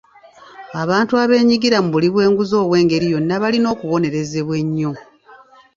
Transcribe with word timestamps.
Abantu 0.81 1.13
abeenyigira 1.23 1.77
mu 1.83 1.89
buli 1.93 2.07
bw'enguzi 2.13 2.53
obw'engeri 2.61 3.05
yonna 3.13 3.35
balina 3.41 3.67
okubonerezebwa 3.73 4.55
ennyo. 4.63 4.91